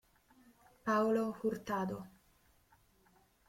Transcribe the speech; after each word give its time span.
Paolo 0.83 1.25
Hurtado 1.45 1.99